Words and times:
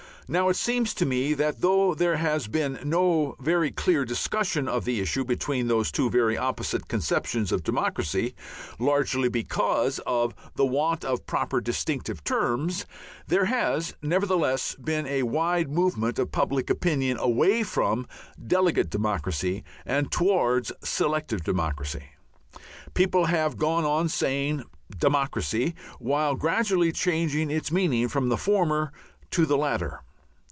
Now, 0.29 0.47
it 0.47 0.55
seems 0.55 0.93
to 0.93 1.05
me 1.05 1.33
that 1.33 1.59
though 1.59 1.93
there 1.93 2.15
has 2.15 2.47
been 2.47 2.79
no 2.85 3.35
very 3.41 3.69
clear 3.69 4.05
discussion 4.05 4.65
of 4.65 4.85
the 4.85 5.01
issue 5.01 5.25
between 5.25 5.67
those 5.67 5.91
two 5.91 6.09
very 6.09 6.37
opposite 6.37 6.87
conceptions 6.87 7.51
of 7.51 7.65
democracy, 7.65 8.33
largely 8.79 9.27
because 9.27 9.99
of 10.07 10.33
the 10.55 10.65
want 10.65 11.03
of 11.03 11.25
proper 11.25 11.59
distinctive 11.59 12.23
terms, 12.23 12.85
there 13.27 13.43
has 13.43 13.93
nevertheless 14.01 14.73
been 14.75 15.05
a 15.05 15.23
wide 15.23 15.69
movement 15.69 16.17
of 16.17 16.31
public 16.31 16.69
opinion 16.69 17.17
away 17.17 17.61
from 17.61 18.07
"delegate 18.47 18.89
democracy" 18.89 19.65
and 19.85 20.13
towards 20.13 20.71
"selective 20.81 21.43
democracy." 21.43 22.03
People 22.93 23.25
have 23.25 23.57
gone 23.57 23.83
on 23.83 24.07
saying 24.07 24.63
"democracy," 24.97 25.75
while 25.99 26.35
gradually 26.35 26.93
changing 26.93 27.51
its 27.51 27.69
meaning 27.69 28.07
from 28.07 28.29
the 28.29 28.37
former 28.37 28.93
to 29.31 29.45
the 29.45 29.57
latter. 29.57 29.99